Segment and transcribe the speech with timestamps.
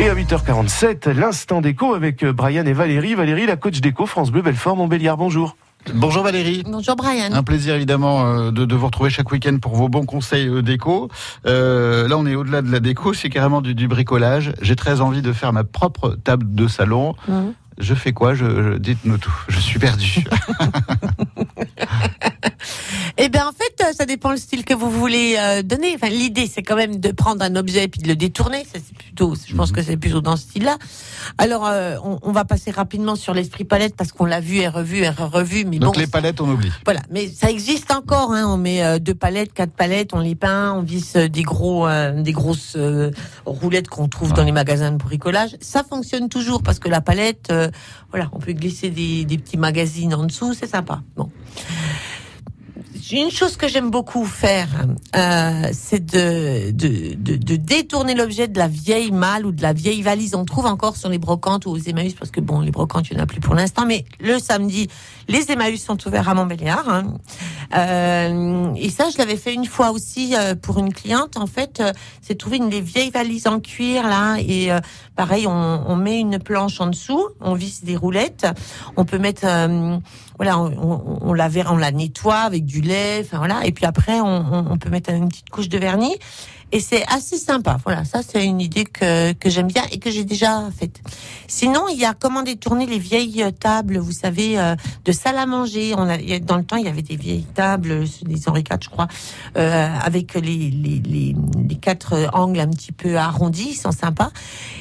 [0.00, 3.14] Et à 8h47, l'instant déco avec euh, Brian et Valérie.
[3.14, 5.16] Valérie, la coach déco France Bleu Belfort Montbéliard.
[5.16, 5.56] Bonjour.
[5.94, 6.62] Bonjour Valérie.
[6.66, 7.32] Bonjour Brian.
[7.32, 10.60] Un plaisir évidemment euh, de, de vous retrouver chaque week-end pour vos bons conseils euh,
[10.62, 11.08] déco.
[11.46, 14.52] Euh, là, on est au-delà de la déco, c'est carrément du, du bricolage.
[14.60, 17.14] J'ai très envie de faire ma propre table de salon.
[17.28, 17.54] Mhm.
[17.78, 18.34] Je fais quoi?
[18.34, 19.34] Je, je- Dites-nous tout.
[19.48, 20.24] Je suis perdu.
[23.18, 23.71] Eh bien, en fait,
[24.02, 25.92] ça dépend le style que vous voulez euh, donner.
[25.94, 28.64] Enfin, l'idée, c'est quand même de prendre un objet et puis de le détourner.
[28.64, 30.76] Ça, c'est plutôt, je pense que c'est plutôt dans ce style-là.
[31.38, 34.66] Alors, euh, on, on va passer rapidement sur l'esprit palette parce qu'on l'a vu et
[34.66, 35.64] revu et revu.
[35.66, 36.72] Mais Donc bon, les palettes, on oublie.
[36.84, 38.32] Voilà, mais ça existe encore.
[38.32, 38.44] Hein.
[38.48, 42.32] On met euh, deux palettes, quatre palettes, on les peint, on visse des gros, des
[42.32, 42.76] grosses
[43.46, 45.56] roulettes qu'on trouve dans les magasins de bricolage.
[45.60, 47.52] Ça fonctionne toujours parce que la palette,
[48.10, 51.02] voilà, on peut glisser des, des petits magazines en dessous, c'est sympa.
[51.16, 51.30] Bon.
[53.10, 54.68] Une chose que j'aime beaucoup faire,
[55.16, 60.02] euh, c'est de, de, de, détourner l'objet de la vieille malle ou de la vieille
[60.02, 60.34] valise.
[60.34, 63.16] On trouve encore sur les brocantes ou aux Emmaüs, parce que bon, les brocantes, il
[63.16, 64.88] n'y en a plus pour l'instant, mais le samedi,
[65.28, 66.88] les Emmaüs sont ouverts à Montbéliard.
[66.88, 67.14] hein.
[67.74, 71.36] Euh, et ça, je l'avais fait une fois aussi euh, pour une cliente.
[71.36, 74.78] En fait, euh, c'est trouver une des vieilles valises en cuir là, et euh,
[75.16, 78.46] pareil, on, on met une planche en dessous, on visse des roulettes,
[78.96, 79.96] on peut mettre, euh,
[80.36, 83.72] voilà, on, on, on la ver- on la nettoie avec du lait, enfin voilà, et
[83.72, 86.16] puis après, on, on, on peut mettre une petite couche de vernis.
[86.72, 87.76] Et c'est assez sympa.
[87.84, 91.00] Voilà, ça c'est une idée que, que j'aime bien et que j'ai déjà faite.
[91.46, 95.44] Sinon, il y a comment détourner les vieilles tables, vous savez, euh, de salle à
[95.44, 95.92] manger.
[95.96, 98.88] On a, dans le temps, il y avait des vieilles tables, des Henri IV, je
[98.88, 99.06] crois,
[99.58, 101.36] euh, avec les, les, les,
[101.68, 104.30] les quatre angles un petit peu arrondis, ils sont sympas.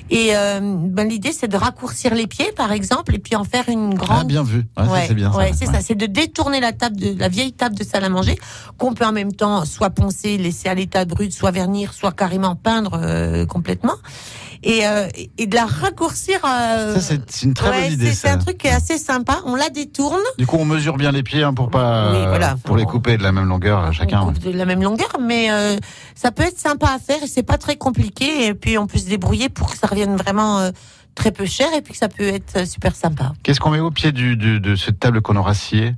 [0.10, 3.68] Et euh, ben, l'idée, c'est de raccourcir les pieds, par exemple, et puis en faire
[3.68, 4.66] une grande Ah, bien vu.
[4.78, 5.32] Ouais, Ouais, c'est bien.
[5.34, 5.82] ouais, c'est ça.
[5.82, 8.38] C'est de détourner la table de la vieille table de salle à manger
[8.78, 12.56] qu'on peut en même temps soit poncer, laisser à l'état brut, soit vernir, soit carrément
[12.56, 13.96] peindre euh, complètement,
[14.64, 16.40] et, euh, et de la raccourcir.
[16.46, 18.12] euh, Ça, c'est une très ouais, bonne idée.
[18.14, 19.40] c'est- un truc qui est assez sympa.
[19.46, 20.22] On la détourne.
[20.38, 22.58] Du coup, on mesure bien les pieds hein, pour pas, Oui, voilà.
[22.64, 24.22] pour les couper de la même longueur à chacun.
[24.22, 25.78] On coupe de la même longueur, mais euh,
[26.16, 28.46] ça peut être sympa à faire et c'est pas très compliqué.
[28.46, 30.70] Et puis on peut se débrouiller pour que ça revienne vraiment
[31.16, 33.34] très peu cher et puis que ça peut être super sympa.
[33.44, 35.96] Qu'est-ce qu'on met au pied du, du- de cette table qu'on aura sciée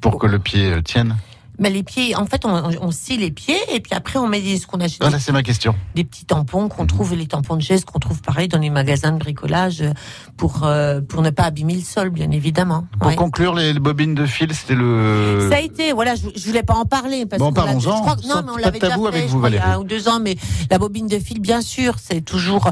[0.00, 1.16] pour que le pied tienne?
[1.58, 4.56] Mais les pieds, en fait, on, scie les pieds et puis après on met des,
[4.58, 5.74] ce qu'on achète Voilà, c'est ma question.
[5.94, 9.12] des petits tampons qu'on trouve, les tampons de chaise qu'on trouve pareil dans les magasins
[9.12, 9.92] de bricolage euh,
[10.36, 12.86] pour euh, pour ne pas abîmer le sol, bien évidemment.
[12.98, 13.16] Pour Ouais.
[13.16, 15.48] conclure, les, les bobines de fil, c'était le.
[15.50, 18.04] Ça a été, voilà, je, je voulais pas en parler parce Bon, parlons-en.
[18.26, 19.76] non, mais on l'avait déjà tabou fait, avec vous, crois, il y a Valérie.
[19.76, 20.36] un ou deux ans, mais
[20.70, 22.70] la bobine de fil, bien sûr, c'est toujours,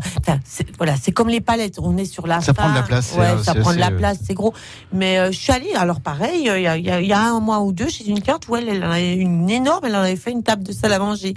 [0.78, 3.42] voilà, c'est comme les palettes, on est sur la Ça prend de la place, ouais,
[3.44, 4.54] ça prend de la euh, place, c'est gros.
[4.92, 7.06] Mais euh, je suis allée, alors pareil, euh, il y, a, il y a- il
[7.08, 9.48] y a un mois ou deux, chez une cliente où elle, elle en avait une
[9.50, 11.34] énorme, elle en avait fait une table de salle à manger.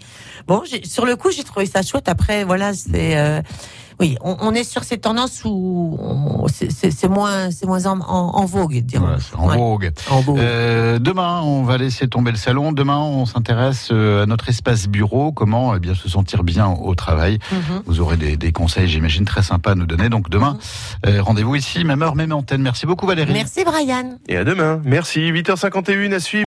[0.48, 2.08] Bon, sur le coup, j'ai trouvé ça chouette.
[2.10, 3.42] Après, voilà, c'est, euh,
[4.00, 5.98] oui, on, on est sur ces tendances où
[6.50, 8.84] c'est- moins, c'est moins en, en, en vogue.
[8.96, 9.58] Voilà, en Ouais.
[9.58, 9.92] vogue.
[10.10, 10.40] En vogue.
[10.40, 12.72] Euh, demain, on va laisser tomber le salon.
[12.72, 15.32] Demain, on s'intéresse euh, à notre espace bureau.
[15.32, 17.38] Comment eh bien se sentir bien au travail.
[17.52, 17.84] Mhm.
[17.86, 20.10] Vous aurez des, des conseils, j'imagine, très sympas à nous donner.
[20.10, 20.58] Donc demain,
[21.06, 22.62] euh, rendez-vous ici, même heure, même antenne.
[22.64, 23.32] Merci beaucoup, Valérie.
[23.34, 24.18] Merci Brian.
[24.28, 24.82] Et à demain.
[24.84, 25.32] Merci.
[25.32, 26.42] 8h51 à suivre.